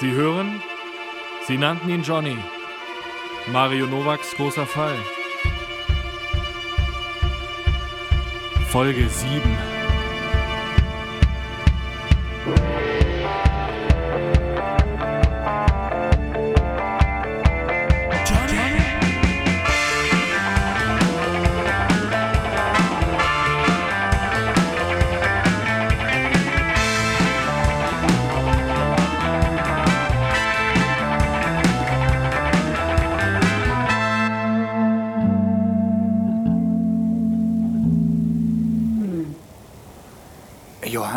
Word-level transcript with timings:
Sie 0.00 0.12
hören? 0.12 0.62
Sie 1.46 1.58
nannten 1.58 1.90
ihn 1.90 2.02
Johnny. 2.02 2.38
Mario 3.52 3.84
Nowaks 3.84 4.34
großer 4.34 4.64
Fall. 4.64 4.96
Folge 8.70 9.06
7. 9.06 9.42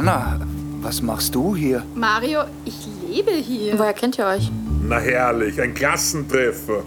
Johanna, 0.03 0.37
was 0.81 1.01
machst 1.01 1.33
du 1.33 1.55
hier? 1.55 1.81
Mario, 1.95 2.41
ich 2.65 2.75
lebe 3.07 3.31
hier. 3.31 3.79
Woher 3.79 3.93
kennt 3.93 4.17
ihr 4.17 4.25
euch? 4.25 4.51
Na 4.81 4.99
herrlich, 4.99 5.61
ein 5.61 5.73
Klassentreffer. 5.73 6.83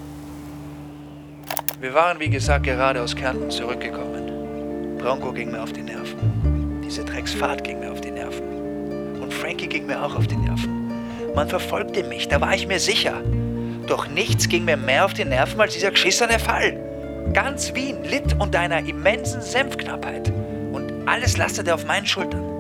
Wir 1.81 1.95
waren, 1.95 2.21
wie 2.21 2.29
gesagt, 2.29 2.65
gerade 2.65 3.01
aus 3.01 3.17
Kärnten 3.17 3.51
zurückgekommen. 3.51 4.99
Bronco 4.99 5.33
ging 5.33 5.51
mir 5.51 5.63
auf 5.63 5.73
die 5.73 5.83
Nerven. 5.83 6.83
Diese 6.85 7.07
Drecksfahrt 7.07 7.65
ging 7.65 7.81
mir 7.81 7.91
auf 7.91 8.03
die 8.03 8.11
Nerven. 8.11 9.23
Und 9.23 9.33
Frankie 9.33 9.67
ging 9.67 9.87
mir 9.87 10.03
auch 10.03 10.15
auf 10.15 10.27
die 10.27 10.37
Nerven. 10.37 10.91
Man 11.35 11.49
verfolgte 11.49 12.05
mich, 12.05 12.29
da 12.29 12.39
war 12.43 12.55
ich 12.55 12.67
mir 12.67 12.81
sicher. 12.81 13.23
Doch 13.87 14.09
nichts 14.09 14.47
ging 14.47 14.67
mir 14.67 14.77
mehr 14.77 15.07
auf 15.07 15.15
die 15.15 15.25
Nerven 15.25 15.59
als 15.59 15.73
dieser 15.73 15.91
geschissene 15.91 16.39
Fall. 16.39 16.79
Ganz 17.33 17.73
Wien 17.75 17.97
litt 18.05 18.39
unter 18.39 18.61
einer 18.61 18.87
immensen 18.87 19.41
Senfknappheit. 19.41 20.31
Und 20.73 21.09
alles 21.09 21.39
lastete 21.39 21.73
auf 21.73 21.87
meinen 21.87 22.05
Schultern. 22.05 22.56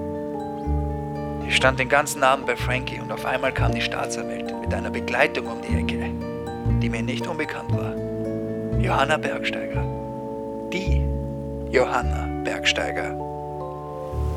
Ich 1.57 1.59
stand 1.63 1.81
den 1.81 1.89
ganzen 1.89 2.23
Abend 2.23 2.45
bei 2.45 2.55
Frankie 2.55 3.01
und 3.01 3.11
auf 3.11 3.25
einmal 3.25 3.51
kam 3.51 3.73
die 3.75 3.81
Staatsanwältin 3.81 4.61
mit 4.61 4.75
einer 4.75 4.91
Begleitung 4.91 5.47
um 5.47 5.63
die 5.63 5.75
Ecke, 5.79 6.11
die 6.83 6.91
mir 6.91 7.01
nicht 7.03 7.27
unbekannt 7.27 7.73
war. 7.73 7.95
Johanna 8.79 9.17
Bergsteiger. 9.17 9.83
Die 10.71 11.01
Johanna 11.75 12.29
Bergsteiger. 12.45 13.09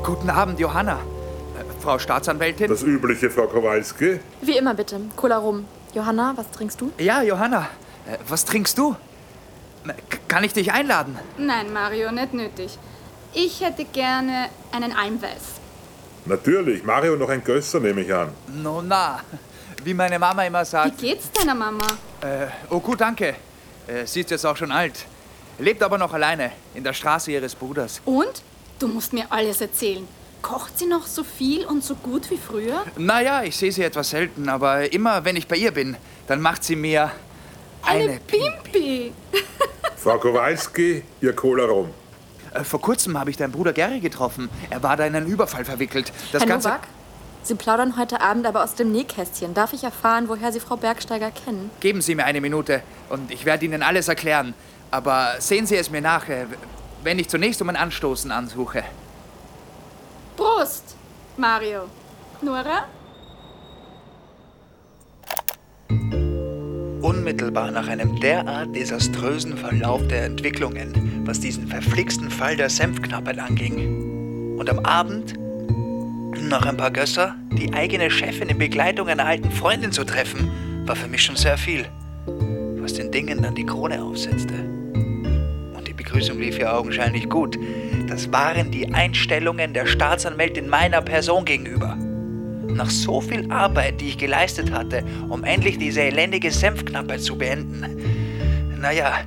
Guten 0.02 0.30
Abend, 0.30 0.58
Johanna. 0.60 0.94
Äh, 0.94 1.82
Frau 1.82 1.98
Staatsanwältin? 1.98 2.68
Das 2.68 2.82
übliche, 2.84 3.28
Frau 3.28 3.46
Kowalski. 3.48 4.18
Wie 4.40 4.56
immer 4.56 4.72
bitte. 4.72 4.98
Cola 5.14 5.36
rum. 5.36 5.66
Johanna, 5.92 6.32
was 6.36 6.50
trinkst 6.52 6.80
du? 6.80 6.90
Ja, 6.96 7.20
Johanna. 7.20 7.68
Äh, 8.10 8.16
Was 8.30 8.46
trinkst 8.46 8.78
du? 8.78 8.96
K- 9.84 10.18
Kann 10.26 10.42
ich 10.42 10.54
dich 10.54 10.72
einladen? 10.72 11.18
Nein, 11.36 11.70
Mario, 11.70 12.12
nicht 12.12 12.32
nötig. 12.32 12.78
Ich 13.34 13.60
hätte 13.62 13.84
gerne 13.84 14.46
einen 14.72 14.96
Almweiß. 14.96 15.59
Natürlich, 16.26 16.84
Mario 16.84 17.16
noch 17.16 17.28
ein 17.28 17.42
Gösser, 17.42 17.80
nehme 17.80 18.02
ich 18.02 18.12
an. 18.14 18.28
No, 18.62 18.82
na. 18.82 19.20
Wie 19.82 19.94
meine 19.94 20.18
Mama 20.18 20.44
immer 20.44 20.60
Wie 20.62 20.66
sagt. 20.66 20.98
geht's 20.98 21.30
deiner 21.32 21.54
Mama? 21.54 21.86
Äh, 22.20 22.46
oh, 22.68 22.80
gut, 22.80 23.00
danke. 23.00 23.34
Äh, 23.86 24.04
sie 24.06 24.20
ist 24.20 24.30
jetzt 24.30 24.44
auch 24.44 24.56
schon 24.56 24.70
alt. 24.70 25.06
Lebt 25.58 25.82
aber 25.82 25.98
noch 25.98 26.12
alleine 26.12 26.52
in 26.74 26.84
der 26.84 26.92
Straße 26.92 27.32
ihres 27.32 27.54
Bruders. 27.54 28.00
Und? 28.04 28.42
Du 28.78 28.88
musst 28.88 29.12
mir 29.12 29.26
alles 29.30 29.60
erzählen. 29.60 30.06
Kocht 30.42 30.78
sie 30.78 30.86
noch 30.86 31.06
so 31.06 31.22
viel 31.22 31.66
und 31.66 31.84
so 31.84 31.94
gut 31.94 32.30
wie 32.30 32.38
früher? 32.38 32.84
Naja, 32.96 33.42
ich 33.42 33.56
sehe 33.56 33.72
sie 33.72 33.82
etwas 33.82 34.10
selten, 34.10 34.48
aber 34.48 34.90
immer 34.92 35.24
wenn 35.24 35.36
ich 35.36 35.46
bei 35.46 35.56
ihr 35.56 35.70
bin, 35.70 35.96
dann 36.26 36.40
macht 36.40 36.64
sie 36.64 36.76
mir 36.76 37.10
eine, 37.82 38.20
Pimpi! 38.26 39.12
Frau 39.96 40.18
Kowalski, 40.18 41.02
Ihr 41.20 41.34
Cola 41.34 41.64
rum. 41.64 41.90
Äh, 42.52 42.64
vor 42.64 42.80
kurzem 42.80 43.18
habe 43.18 43.30
ich 43.30 43.36
deinen 43.36 43.52
Bruder 43.52 43.72
Gary 43.72 44.00
getroffen. 44.00 44.48
Er 44.70 44.82
war 44.82 44.96
da 44.96 45.06
in 45.06 45.14
einen 45.14 45.26
Überfall 45.26 45.64
verwickelt. 45.64 46.12
Das 46.32 46.42
Herr 46.42 46.48
Ganze. 46.48 46.68
Nowak? 46.68 46.82
Sie 47.42 47.54
plaudern 47.54 47.96
heute 47.96 48.20
Abend 48.20 48.46
aber 48.46 48.62
aus 48.62 48.74
dem 48.74 48.92
Nähkästchen. 48.92 49.54
Darf 49.54 49.72
ich 49.72 49.82
erfahren, 49.82 50.28
woher 50.28 50.52
Sie 50.52 50.60
Frau 50.60 50.76
Bergsteiger 50.76 51.30
kennen? 51.30 51.70
Geben 51.80 52.02
Sie 52.02 52.14
mir 52.14 52.24
eine 52.26 52.40
Minute 52.40 52.82
und 53.08 53.30
ich 53.30 53.46
werde 53.46 53.64
Ihnen 53.64 53.82
alles 53.82 54.08
erklären. 54.08 54.54
Aber 54.90 55.36
sehen 55.38 55.66
Sie 55.66 55.76
es 55.76 55.90
mir 55.90 56.02
nach, 56.02 56.28
äh, 56.28 56.46
wenn 57.02 57.18
ich 57.18 57.28
zunächst 57.28 57.62
um 57.62 57.68
ein 57.70 57.76
Anstoßen 57.76 58.30
ansuche. 58.30 58.84
Prost, 60.36 60.96
Mario. 61.36 61.84
Nora? 62.42 62.84
Unmittelbar 67.02 67.70
nach 67.70 67.88
einem 67.88 68.20
derart 68.20 68.76
desaströsen 68.76 69.56
Verlauf 69.56 70.06
der 70.08 70.24
Entwicklungen, 70.24 71.22
was 71.24 71.40
diesen 71.40 71.66
verflixten 71.66 72.30
Fall 72.30 72.56
der 72.56 72.68
Senfknappheit 72.68 73.38
anging. 73.38 74.56
Und 74.58 74.68
am 74.68 74.80
Abend 74.80 75.34
noch 76.48 76.66
ein 76.66 76.76
paar 76.76 76.90
Gösser, 76.90 77.36
die 77.52 77.72
eigene 77.72 78.10
Chefin 78.10 78.50
in 78.50 78.58
Begleitung 78.58 79.08
einer 79.08 79.24
alten 79.24 79.50
Freundin 79.50 79.92
zu 79.92 80.04
treffen, 80.04 80.50
war 80.86 80.94
für 80.94 81.08
mich 81.08 81.22
schon 81.22 81.36
sehr 81.36 81.56
viel. 81.56 81.86
Was 82.78 82.94
den 82.94 83.10
Dingen 83.10 83.42
dann 83.42 83.54
die 83.54 83.64
Krone 83.64 84.02
aufsetzte. 84.02 84.54
Und 84.54 85.88
die 85.88 85.94
Begrüßung 85.94 86.38
lief 86.38 86.58
ja 86.58 86.76
augenscheinlich 86.76 87.30
gut. 87.30 87.58
Das 88.08 88.30
waren 88.32 88.70
die 88.70 88.92
Einstellungen 88.92 89.72
der 89.72 89.86
Staatsanwältin 89.86 90.68
meiner 90.68 91.00
Person 91.00 91.44
gegenüber. 91.44 91.96
Nach 92.74 92.90
so 92.90 93.20
viel 93.20 93.50
Arbeit, 93.50 94.00
die 94.00 94.08
ich 94.08 94.18
geleistet 94.18 94.70
hatte, 94.70 95.04
um 95.28 95.44
endlich 95.44 95.78
diese 95.78 96.02
elendige 96.02 96.50
Senfknappheit 96.50 97.20
zu 97.20 97.36
beenden, 97.36 98.78
naja, 98.80 99.20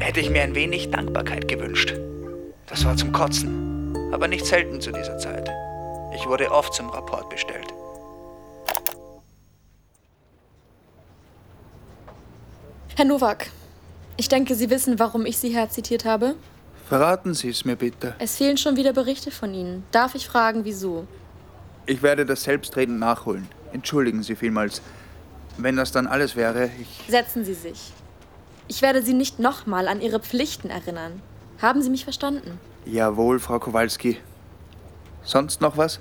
hätte 0.00 0.20
ich 0.20 0.30
mir 0.30 0.42
ein 0.42 0.54
wenig 0.54 0.90
Dankbarkeit 0.90 1.46
gewünscht. 1.48 1.94
Das 2.66 2.84
war 2.84 2.96
zum 2.96 3.12
Kotzen, 3.12 3.96
aber 4.12 4.28
nicht 4.28 4.46
selten 4.46 4.80
zu 4.80 4.90
dieser 4.90 5.18
Zeit. 5.18 5.48
Ich 6.14 6.26
wurde 6.26 6.50
oft 6.50 6.74
zum 6.74 6.88
Rapport 6.90 7.28
bestellt. 7.30 7.66
Herr 12.96 13.04
Nowak, 13.04 13.50
ich 14.16 14.28
denke, 14.28 14.54
Sie 14.54 14.70
wissen, 14.70 14.98
warum 14.98 15.26
ich 15.26 15.38
Sie 15.38 15.50
herzitiert 15.50 16.04
habe. 16.04 16.36
Verraten 16.88 17.34
Sie 17.34 17.48
es 17.48 17.64
mir 17.64 17.76
bitte. 17.76 18.14
Es 18.18 18.36
fehlen 18.36 18.56
schon 18.56 18.76
wieder 18.76 18.92
Berichte 18.92 19.30
von 19.30 19.52
Ihnen. 19.52 19.84
Darf 19.90 20.14
ich 20.14 20.26
fragen, 20.26 20.64
wieso? 20.64 21.06
Ich 21.86 22.02
werde 22.02 22.24
das 22.24 22.44
selbstredend 22.44 22.98
nachholen. 22.98 23.46
Entschuldigen 23.72 24.22
Sie 24.22 24.36
vielmals. 24.36 24.80
Wenn 25.58 25.76
das 25.76 25.92
dann 25.92 26.06
alles 26.06 26.34
wäre, 26.34 26.70
ich. 26.80 27.04
Setzen 27.08 27.44
Sie 27.44 27.54
sich. 27.54 27.92
Ich 28.68 28.80
werde 28.82 29.02
Sie 29.02 29.12
nicht 29.12 29.38
nochmal 29.38 29.88
an 29.88 30.00
Ihre 30.00 30.20
Pflichten 30.20 30.70
erinnern. 30.70 31.20
Haben 31.60 31.82
Sie 31.82 31.90
mich 31.90 32.04
verstanden? 32.04 32.58
Jawohl, 32.86 33.38
Frau 33.38 33.58
Kowalski. 33.58 34.18
Sonst 35.22 35.60
noch 35.60 35.76
was? 35.76 36.00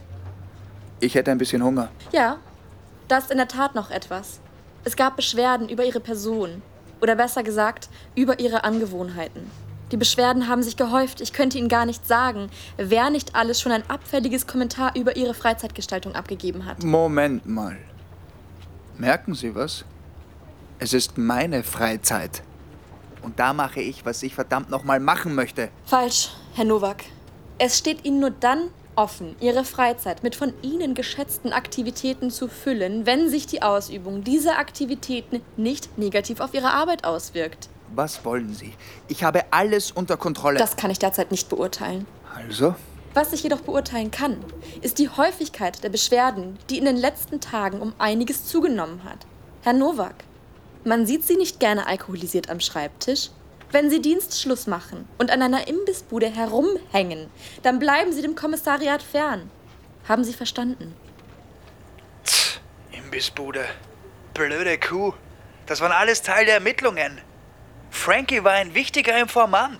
Ich 0.99 1.15
hätte 1.15 1.31
ein 1.31 1.37
bisschen 1.37 1.63
Hunger. 1.63 1.89
Ja, 2.13 2.37
da 3.09 3.17
ist 3.17 3.31
in 3.31 3.37
der 3.37 3.47
Tat 3.47 3.75
noch 3.75 3.91
etwas. 3.91 4.39
Es 4.85 4.95
gab 4.95 5.17
Beschwerden 5.17 5.67
über 5.69 5.83
Ihre 5.83 5.99
Person. 5.99 6.61
Oder 7.01 7.15
besser 7.15 7.43
gesagt, 7.43 7.89
über 8.15 8.39
Ihre 8.39 8.63
Angewohnheiten. 8.63 9.49
Die 9.93 9.97
Beschwerden 9.97 10.47
haben 10.47 10.63
sich 10.63 10.75
gehäuft. 10.75 11.21
Ich 11.21 11.33
könnte 11.33 11.59
Ihnen 11.59 11.69
gar 11.69 11.85
nicht 11.85 12.07
sagen, 12.07 12.49
wer 12.77 13.11
nicht 13.11 13.35
alles 13.35 13.61
schon 13.61 13.71
ein 13.71 13.87
abfälliges 13.91 14.47
Kommentar 14.47 14.95
über 14.95 15.15
Ihre 15.15 15.35
Freizeitgestaltung 15.35 16.15
abgegeben 16.15 16.65
hat. 16.65 16.83
Moment 16.83 17.45
mal. 17.45 17.77
Merken 18.97 19.35
Sie 19.35 19.53
was? 19.53 19.85
Es 20.79 20.93
ist 20.93 21.19
meine 21.19 21.61
Freizeit. 21.61 22.41
Und 23.21 23.37
da 23.37 23.53
mache 23.53 23.81
ich, 23.81 24.03
was 24.03 24.23
ich 24.23 24.33
verdammt 24.33 24.71
nochmal 24.71 24.99
machen 24.99 25.35
möchte. 25.35 25.69
Falsch, 25.85 26.31
Herr 26.55 26.65
Nowak. 26.65 27.03
Es 27.59 27.77
steht 27.77 28.03
Ihnen 28.03 28.19
nur 28.19 28.31
dann 28.31 28.69
offen, 28.95 29.35
Ihre 29.41 29.63
Freizeit 29.63 30.23
mit 30.23 30.35
von 30.35 30.55
Ihnen 30.63 30.95
geschätzten 30.95 31.53
Aktivitäten 31.53 32.31
zu 32.31 32.47
füllen, 32.47 33.05
wenn 33.05 33.29
sich 33.29 33.45
die 33.45 33.61
Ausübung 33.61 34.23
dieser 34.23 34.57
Aktivitäten 34.57 35.41
nicht 35.55 35.99
negativ 35.99 36.39
auf 36.39 36.55
Ihre 36.55 36.71
Arbeit 36.71 37.05
auswirkt. 37.05 37.69
Was 37.95 38.25
wollen 38.25 38.53
Sie? 38.55 38.73
Ich 39.07 39.23
habe 39.23 39.43
alles 39.51 39.91
unter 39.91 40.17
Kontrolle. 40.17 40.57
Das 40.57 40.75
kann 40.75 40.89
ich 40.89 40.99
derzeit 40.99 41.31
nicht 41.31 41.49
beurteilen. 41.49 42.07
also? 42.35 42.75
Was 43.13 43.31
ich 43.31 43.43
jedoch 43.43 43.61
beurteilen 43.61 44.09
kann, 44.09 44.43
ist 44.81 44.97
die 44.97 45.07
Häufigkeit 45.09 45.83
der 45.83 45.89
Beschwerden, 45.89 46.57
die 46.71 46.79
in 46.79 46.85
den 46.85 46.97
letzten 46.97 47.39
Tagen 47.39 47.79
um 47.79 47.93
einiges 47.99 48.47
zugenommen 48.47 49.03
hat. 49.03 49.19
Herr 49.61 49.73
Nowak, 49.73 50.15
man 50.83 51.05
sieht 51.05 51.23
Sie 51.23 51.37
nicht 51.37 51.59
gerne 51.59 51.85
alkoholisiert 51.85 52.49
am 52.49 52.59
Schreibtisch. 52.59 53.29
Wenn 53.71 53.91
Sie 53.91 54.01
Dienstschluss 54.01 54.65
machen 54.65 55.07
und 55.19 55.29
an 55.29 55.43
einer 55.43 55.67
Imbissbude 55.67 56.27
herumhängen, 56.27 57.29
dann 57.61 57.77
bleiben 57.77 58.11
Sie 58.11 58.23
dem 58.23 58.35
Kommissariat 58.35 59.03
fern. 59.03 59.51
Haben 60.07 60.23
Sie 60.23 60.33
verstanden? 60.33 60.95
Imbissbude. 62.91 63.65
Blöde 64.33 64.79
Kuh. 64.79 65.13
Das 65.67 65.81
waren 65.81 65.91
alles 65.91 66.23
Teil 66.23 66.45
der 66.45 66.55
Ermittlungen. 66.55 67.21
Frankie 67.93 68.43
war 68.43 68.53
ein 68.53 68.73
wichtiger 68.73 69.17
Informant. 69.17 69.79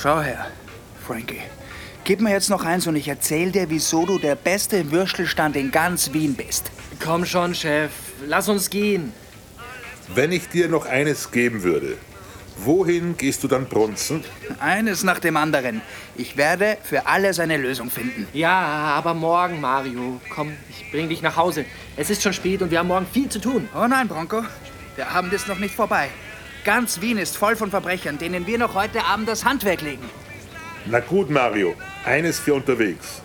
Schau 0.00 0.20
her, 0.20 0.46
Frankie. 1.04 1.40
Gib 2.04 2.20
mir 2.20 2.30
jetzt 2.30 2.48
noch 2.48 2.64
eins 2.64 2.86
und 2.86 2.94
ich 2.94 3.08
erzähl 3.08 3.50
dir, 3.50 3.68
wieso 3.68 4.06
du 4.06 4.18
der 4.18 4.36
beste 4.36 4.92
Würstelstand 4.92 5.56
in 5.56 5.72
ganz 5.72 6.12
Wien 6.12 6.34
bist. 6.34 6.70
Komm 7.02 7.24
schon, 7.24 7.54
Chef. 7.54 7.90
Lass 8.26 8.48
uns 8.48 8.70
gehen. 8.70 9.12
Wenn 10.14 10.30
ich 10.30 10.48
dir 10.48 10.68
noch 10.68 10.86
eines 10.86 11.32
geben 11.32 11.64
würde, 11.64 11.98
wohin 12.64 13.16
gehst 13.16 13.42
du 13.44 13.48
dann 13.48 13.66
brunzen? 13.66 14.24
Eines 14.60 15.02
nach 15.02 15.18
dem 15.18 15.36
anderen. 15.36 15.80
Ich 16.16 16.36
werde 16.36 16.78
für 16.82 17.06
alles 17.06 17.40
eine 17.40 17.56
Lösung 17.56 17.90
finden. 17.90 18.26
Ja, 18.32 18.50
aber 18.50 19.14
morgen, 19.14 19.60
Mario. 19.60 20.20
Komm, 20.30 20.52
ich 20.70 20.90
bring 20.90 21.08
dich 21.08 21.22
nach 21.22 21.36
Hause. 21.36 21.64
Es 21.96 22.10
ist 22.10 22.22
schon 22.22 22.32
spät 22.32 22.62
und 22.62 22.70
wir 22.70 22.78
haben 22.78 22.88
morgen 22.88 23.06
viel 23.12 23.28
zu 23.28 23.40
tun. 23.40 23.68
Oh 23.74 23.86
nein, 23.86 24.08
Bronco. 24.08 24.42
Der 24.96 25.10
Abend 25.10 25.32
ist 25.32 25.48
noch 25.48 25.58
nicht 25.58 25.74
vorbei. 25.74 26.08
Ganz 26.64 27.00
Wien 27.00 27.18
ist 27.18 27.36
voll 27.36 27.56
von 27.56 27.70
Verbrechern, 27.70 28.18
denen 28.18 28.46
wir 28.46 28.58
noch 28.58 28.74
heute 28.74 29.04
Abend 29.04 29.28
das 29.28 29.44
Handwerk 29.44 29.80
legen. 29.80 30.04
Na 30.86 31.00
gut, 31.00 31.30
Mario, 31.30 31.74
eines 32.04 32.38
für 32.38 32.54
unterwegs. 32.54 33.22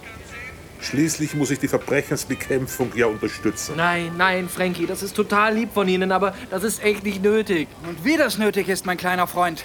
Schließlich 0.83 1.33
muss 1.33 1.49
ich 1.49 1.59
die 1.59 1.69
Verbrechensbekämpfung 1.69 2.91
ja 2.93 3.05
unterstützen. 3.05 3.75
Nein, 3.77 4.11
nein, 4.17 4.49
Frankie, 4.49 4.85
das 4.85 5.01
ist 5.01 5.15
total 5.15 5.55
lieb 5.55 5.73
von 5.73 5.87
Ihnen, 5.87 6.11
aber 6.11 6.35
das 6.49 6.63
ist 6.63 6.83
echt 6.83 7.05
nicht 7.05 7.23
nötig. 7.23 7.69
Und 7.87 8.03
wie 8.03 8.17
das 8.17 8.37
nötig 8.37 8.67
ist, 8.67 8.85
mein 8.85 8.97
kleiner 8.97 9.25
Freund. 9.25 9.63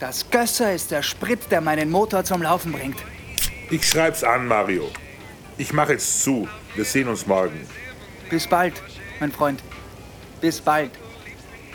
Das 0.00 0.30
Gösser 0.30 0.72
ist 0.72 0.90
der 0.90 1.02
Sprit, 1.02 1.50
der 1.50 1.60
meinen 1.60 1.90
Motor 1.90 2.24
zum 2.24 2.42
Laufen 2.42 2.72
bringt. 2.72 2.96
Ich 3.70 3.86
schreib's 3.86 4.24
an, 4.24 4.48
Mario. 4.48 4.90
Ich 5.58 5.72
mache 5.72 5.92
jetzt 5.92 6.22
zu. 6.22 6.48
Wir 6.74 6.84
sehen 6.84 7.08
uns 7.08 7.26
morgen. 7.26 7.60
Bis 8.30 8.46
bald, 8.46 8.82
mein 9.20 9.32
Freund. 9.32 9.62
Bis 10.40 10.62
bald. 10.62 10.90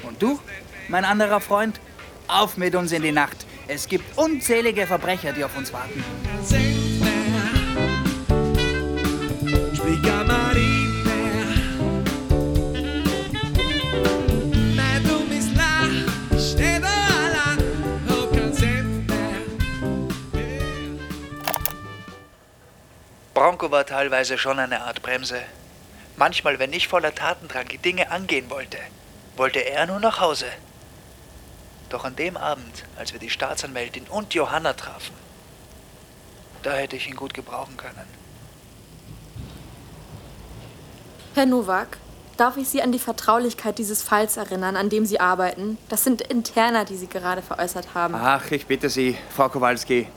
Und 0.03 0.21
du, 0.21 0.39
mein 0.87 1.05
anderer 1.05 1.39
Freund? 1.39 1.79
Auf 2.27 2.57
mit 2.57 2.75
uns 2.75 2.91
in 2.91 3.03
die 3.03 3.11
Nacht. 3.11 3.45
Es 3.67 3.87
gibt 3.87 4.17
unzählige 4.17 4.87
Verbrecher, 4.87 5.31
die 5.31 5.43
auf 5.43 5.55
uns 5.55 5.71
warten. 5.71 6.03
Bronco 23.39 23.71
war 23.71 23.85
teilweise 23.85 24.37
schon 24.37 24.59
eine 24.59 24.83
Art 24.83 25.01
Bremse. 25.01 25.41
Manchmal, 26.17 26.59
wenn 26.59 26.73
ich 26.73 26.89
voller 26.89 27.15
Tatendrang 27.15 27.69
die 27.69 27.77
Dinge 27.77 28.11
angehen 28.11 28.49
wollte, 28.49 28.77
wollte 29.37 29.59
er 29.59 29.87
nur 29.87 30.01
nach 30.01 30.19
Hause. 30.19 30.45
Doch 31.87 32.03
an 32.03 32.17
dem 32.17 32.35
Abend, 32.35 32.83
als 32.97 33.13
wir 33.13 33.19
die 33.19 33.29
Staatsanwältin 33.29 34.07
und 34.09 34.33
Johanna 34.33 34.73
trafen, 34.73 35.15
da 36.63 36.73
hätte 36.73 36.97
ich 36.97 37.07
ihn 37.07 37.15
gut 37.15 37.33
gebrauchen 37.33 37.77
können. 37.77 38.18
Herr 41.39 41.45
Nowak, 41.45 41.99
darf 42.35 42.57
ich 42.57 42.67
Sie 42.67 42.81
an 42.81 42.91
die 42.91 42.99
Vertraulichkeit 42.99 43.77
dieses 43.77 44.03
Falls 44.03 44.35
erinnern, 44.35 44.75
an 44.75 44.89
dem 44.89 45.05
Sie 45.05 45.21
arbeiten? 45.21 45.77
Das 45.87 46.03
sind 46.03 46.19
Interner, 46.19 46.83
die 46.83 46.97
Sie 46.97 47.07
gerade 47.07 47.41
veräußert 47.41 47.95
haben. 47.95 48.13
Ach, 48.13 48.51
ich 48.51 48.67
bitte 48.67 48.89
Sie, 48.89 49.17
Frau 49.33 49.47
Kowalski. 49.47 50.09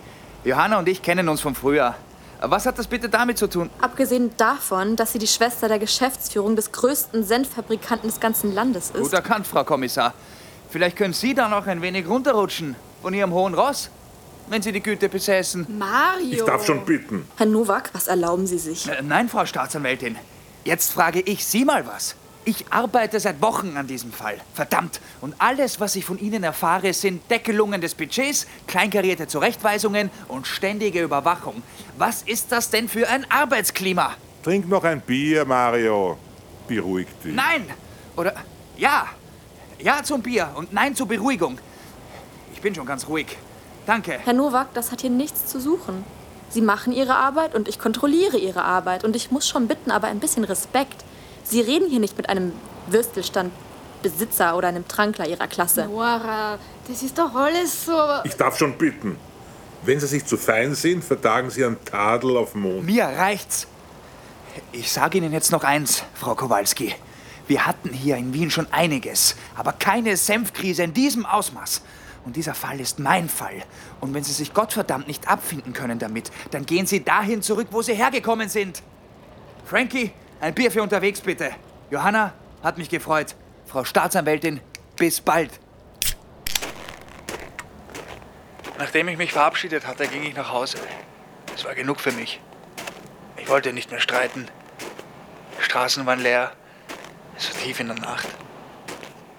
Johanna 0.42 0.80
und 0.80 0.88
ich 0.88 1.00
kennen 1.00 1.28
uns 1.28 1.40
von 1.40 1.54
früher. 1.54 1.94
Was 2.40 2.66
hat 2.66 2.76
das 2.76 2.88
bitte 2.88 3.08
damit 3.08 3.38
zu 3.38 3.46
tun? 3.46 3.70
Abgesehen 3.80 4.32
davon, 4.36 4.96
dass 4.96 5.12
sie 5.12 5.20
die 5.20 5.28
Schwester 5.28 5.68
der 5.68 5.78
Geschäftsführung 5.78 6.56
des 6.56 6.72
größten 6.72 7.22
Senffabrikanten 7.22 8.10
des 8.10 8.18
ganzen 8.18 8.52
Landes 8.52 8.90
ist. 8.90 9.00
Gut 9.00 9.12
erkannt, 9.12 9.46
Frau 9.46 9.62
Kommissar. 9.62 10.14
Vielleicht 10.70 10.96
können 10.96 11.14
Sie 11.14 11.34
da 11.34 11.48
noch 11.48 11.68
ein 11.68 11.82
wenig 11.82 12.08
runterrutschen 12.08 12.74
von 13.00 13.14
Ihrem 13.14 13.32
hohen 13.32 13.54
Ross, 13.54 13.90
wenn 14.48 14.60
Sie 14.60 14.72
die 14.72 14.82
Güte 14.82 15.08
besäßen. 15.08 15.68
Mario! 15.78 16.32
Ich 16.32 16.42
darf 16.42 16.66
schon 16.66 16.84
bitten. 16.84 17.28
Herr 17.36 17.46
Nowak, 17.46 17.90
was 17.92 18.08
erlauben 18.08 18.48
Sie 18.48 18.58
sich? 18.58 18.88
Äh, 18.88 19.02
nein, 19.02 19.28
Frau 19.28 19.46
Staatsanwältin. 19.46 20.16
Jetzt 20.64 20.92
frage 20.92 21.20
ich 21.20 21.44
Sie 21.44 21.64
mal 21.64 21.86
was. 21.86 22.14
Ich 22.44 22.66
arbeite 22.70 23.20
seit 23.20 23.40
Wochen 23.40 23.76
an 23.76 23.86
diesem 23.86 24.12
Fall. 24.12 24.40
Verdammt. 24.54 25.00
Und 25.20 25.34
alles, 25.38 25.78
was 25.78 25.94
ich 25.94 26.04
von 26.04 26.18
Ihnen 26.18 26.42
erfahre, 26.42 26.92
sind 26.92 27.28
Deckelungen 27.30 27.80
des 27.80 27.94
Budgets, 27.94 28.46
kleinkarierte 28.66 29.28
Zurechtweisungen 29.28 30.10
und 30.26 30.46
ständige 30.46 31.02
Überwachung. 31.02 31.62
Was 31.98 32.22
ist 32.22 32.50
das 32.50 32.70
denn 32.70 32.88
für 32.88 33.08
ein 33.08 33.28
Arbeitsklima? 33.30 34.14
Trink 34.42 34.68
noch 34.68 34.82
ein 34.82 35.00
Bier, 35.00 35.44
Mario. 35.44 36.18
Beruhig 36.66 37.06
dich. 37.24 37.32
Nein! 37.34 37.66
Oder 38.16 38.34
ja. 38.76 39.06
Ja 39.78 40.02
zum 40.02 40.22
Bier 40.22 40.50
und 40.54 40.72
nein 40.72 40.94
zur 40.94 41.06
Beruhigung. 41.06 41.58
Ich 42.52 42.60
bin 42.60 42.74
schon 42.74 42.86
ganz 42.86 43.06
ruhig. 43.08 43.36
Danke. 43.86 44.18
Herr 44.24 44.32
Nowak, 44.32 44.74
das 44.74 44.92
hat 44.92 45.00
hier 45.00 45.10
nichts 45.10 45.46
zu 45.46 45.60
suchen. 45.60 46.04
Sie 46.52 46.60
machen 46.60 46.92
Ihre 46.92 47.14
Arbeit 47.14 47.54
und 47.54 47.66
ich 47.66 47.78
kontrolliere 47.78 48.36
Ihre 48.36 48.62
Arbeit. 48.62 49.04
Und 49.04 49.16
ich 49.16 49.30
muss 49.30 49.48
schon 49.48 49.68
bitten, 49.68 49.90
aber 49.90 50.08
ein 50.08 50.20
bisschen 50.20 50.44
Respekt. 50.44 51.02
Sie 51.44 51.62
reden 51.62 51.88
hier 51.88 51.98
nicht 51.98 52.18
mit 52.18 52.28
einem 52.28 52.52
Würstelstandbesitzer 52.88 54.54
oder 54.54 54.68
einem 54.68 54.86
Trankler 54.86 55.26
Ihrer 55.26 55.48
Klasse. 55.48 55.86
Nora, 55.86 56.58
das 56.86 57.02
ist 57.02 57.18
doch 57.18 57.34
alles 57.34 57.86
so. 57.86 57.98
Ich 58.24 58.36
darf 58.36 58.58
schon 58.58 58.76
bitten. 58.76 59.16
Wenn 59.84 59.98
Sie 59.98 60.06
sich 60.06 60.26
zu 60.26 60.36
fein 60.36 60.74
sind, 60.74 61.02
vertagen 61.02 61.48
Sie 61.48 61.64
einen 61.64 61.82
Tadel 61.84 62.36
auf 62.36 62.54
Mond. 62.54 62.84
Mir 62.84 63.04
reicht's. 63.04 63.66
Ich 64.72 64.92
sage 64.92 65.18
Ihnen 65.18 65.32
jetzt 65.32 65.50
noch 65.52 65.64
eins, 65.64 66.04
Frau 66.14 66.34
Kowalski. 66.34 66.94
Wir 67.48 67.66
hatten 67.66 67.90
hier 67.90 68.16
in 68.18 68.34
Wien 68.34 68.50
schon 68.50 68.66
einiges, 68.70 69.36
aber 69.56 69.72
keine 69.72 70.18
Senfkrise 70.18 70.82
in 70.82 70.92
diesem 70.92 71.24
Ausmaß. 71.24 71.80
Und 72.24 72.36
dieser 72.36 72.54
Fall 72.54 72.80
ist 72.80 72.98
mein 72.98 73.28
Fall. 73.28 73.62
Und 74.00 74.14
wenn 74.14 74.22
Sie 74.22 74.32
sich 74.32 74.54
Gottverdammt 74.54 75.08
nicht 75.08 75.28
abfinden 75.28 75.72
können 75.72 75.98
damit, 75.98 76.30
dann 76.50 76.66
gehen 76.66 76.86
Sie 76.86 77.02
dahin 77.02 77.42
zurück, 77.42 77.68
wo 77.70 77.82
Sie 77.82 77.94
hergekommen 77.94 78.48
sind. 78.48 78.82
Frankie, 79.64 80.12
ein 80.40 80.54
Bier 80.54 80.70
für 80.70 80.82
unterwegs 80.82 81.20
bitte. 81.20 81.50
Johanna, 81.90 82.32
hat 82.62 82.78
mich 82.78 82.88
gefreut. 82.88 83.34
Frau 83.66 83.84
Staatsanwältin, 83.84 84.60
bis 84.96 85.20
bald. 85.20 85.50
Nachdem 88.78 89.08
ich 89.08 89.18
mich 89.18 89.32
verabschiedet 89.32 89.86
hatte, 89.86 90.06
ging 90.08 90.22
ich 90.22 90.34
nach 90.34 90.50
Hause. 90.50 90.78
Es 91.54 91.64
war 91.64 91.74
genug 91.74 92.00
für 92.00 92.12
mich. 92.12 92.40
Ich 93.36 93.48
wollte 93.48 93.72
nicht 93.72 93.90
mehr 93.90 94.00
streiten. 94.00 94.48
Die 95.58 95.64
Straßen 95.64 96.06
waren 96.06 96.20
leer. 96.20 96.52
Es 97.36 97.52
war 97.52 97.60
tief 97.62 97.80
in 97.80 97.88
der 97.88 97.98
Nacht. 97.98 98.28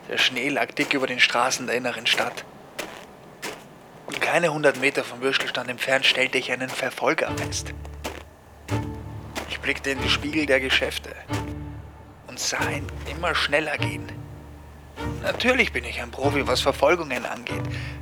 Der 0.10 0.18
Schnee 0.18 0.50
lag 0.50 0.72
dick 0.72 0.94
über 0.94 1.08
den 1.08 1.20
Straßen 1.20 1.68
der 1.68 1.76
inneren 1.76 2.06
Stadt. 2.06 2.46
Keine 4.34 4.52
hundert 4.52 4.82
Meter 4.82 5.04
vom 5.04 5.22
Würstelstand 5.22 5.70
entfernt 5.70 6.08
stellte 6.08 6.40
ich 6.40 6.52
einen 6.52 6.68
Verfolger 6.68 7.30
fest. 7.38 7.72
Ich 9.48 9.60
blickte 9.60 9.92
in 9.92 10.02
die 10.02 10.10
Spiegel 10.10 10.48
der 10.48 10.60
Geschäfte 10.60 11.10
und 12.26 12.40
sah 12.40 12.68
ihn 12.72 12.88
immer 13.12 13.36
schneller 13.36 13.78
gehen. 13.78 14.12
Natürlich 15.22 15.72
bin 15.72 15.84
ich 15.84 16.02
ein 16.02 16.10
Profi, 16.10 16.48
was 16.48 16.62
Verfolgungen 16.62 17.28
angeht. 17.28 17.62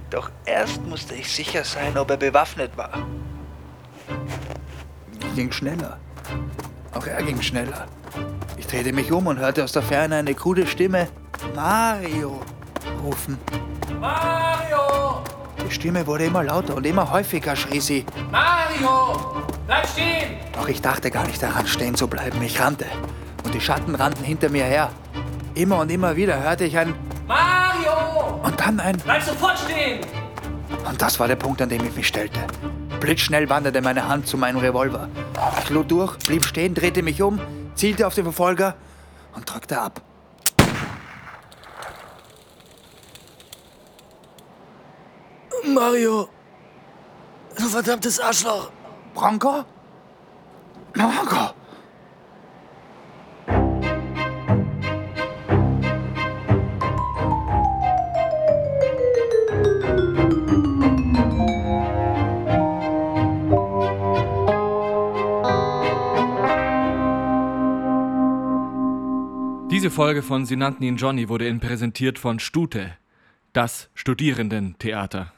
Doch 0.10 0.32
erst 0.46 0.82
musste 0.84 1.16
ich 1.16 1.30
sicher 1.30 1.66
sein, 1.66 1.98
ob 1.98 2.10
er 2.10 2.16
bewaffnet 2.16 2.78
war. 2.78 3.06
Ich 5.20 5.36
ging 5.36 5.52
schneller. 5.52 6.00
Auch 6.94 7.08
er 7.08 7.22
ging 7.24 7.42
schneller. 7.42 7.90
Ich 8.56 8.68
drehte 8.68 8.94
mich 8.94 9.12
um 9.12 9.28
und 9.28 9.38
hörte 9.38 9.66
aus 9.66 9.74
der 9.74 9.84
Ferne 9.84 10.16
eine 10.16 10.34
krude 10.34 10.66
Stimme 10.66 11.10
Mario 11.54 12.42
rufen. 13.04 13.38
Mario! 14.00 14.41
Die 15.72 15.76
Stimme 15.76 16.06
wurde 16.06 16.26
immer 16.26 16.44
lauter 16.44 16.76
und 16.76 16.86
immer 16.86 17.10
häufiger 17.12 17.56
schrie 17.56 17.80
sie. 17.80 18.06
Mario! 18.30 19.42
Bleib 19.66 19.88
stehen! 19.88 20.36
Doch 20.52 20.68
ich 20.68 20.82
dachte 20.82 21.10
gar 21.10 21.26
nicht 21.26 21.42
daran, 21.42 21.66
stehen 21.66 21.96
zu 21.96 22.10
bleiben. 22.10 22.42
Ich 22.42 22.60
rannte. 22.60 22.86
Und 23.46 23.54
die 23.54 23.62
Schatten 23.62 23.96
rannten 23.96 24.26
hinter 24.26 24.50
mir 24.50 24.66
her. 24.66 24.92
Immer 25.56 25.80
und 25.80 25.90
immer 25.90 26.18
wieder 26.18 26.44
hörte 26.44 26.66
ich 26.66 26.78
ein 26.78 26.94
Mario! 27.26 28.42
und 28.44 28.60
dann 28.60 28.82
ein 28.82 28.98
Bleib 28.98 29.24
sofort 29.24 29.58
stehen! 29.60 30.02
Und 30.90 31.02
das 31.02 31.18
war 31.22 31.30
der 31.30 31.38
Punkt, 31.38 31.62
an 31.62 31.70
dem 31.70 31.86
ich 31.86 31.96
mich 31.96 32.08
stellte. 32.10 32.42
Blitzschnell 33.00 33.50
wanderte 33.50 33.82
meine 33.82 34.06
Hand 34.06 34.28
zu 34.28 34.38
meinem 34.38 34.58
Revolver. 34.58 35.08
Ich 35.64 35.70
lud 35.70 35.90
durch, 35.90 36.18
blieb 36.18 36.46
stehen, 36.46 36.76
drehte 36.76 37.02
mich 37.02 37.22
um, 37.22 37.40
zielte 37.76 38.08
auf 38.08 38.14
den 38.14 38.26
Verfolger 38.26 38.76
und 39.34 39.50
drückte 39.50 39.80
ab. 39.80 40.02
Mario! 45.74 46.30
Du 47.58 47.68
verdammtes 47.68 48.20
Arschloch! 48.20 48.72
Bronco? 49.14 49.66
Bronco! 50.94 51.54
Diese 69.72 69.90
Folge 69.90 70.22
von 70.22 70.46
Sie 70.46 70.58
nannten 70.58 70.84
ihn 70.84 70.98
Johnny 70.98 71.30
wurde 71.30 71.48
Ihnen 71.48 71.60
präsentiert 71.60 72.20
von 72.20 72.40
Stute, 72.40 72.98
das 73.54 73.90
Studierendentheater. 73.96 75.32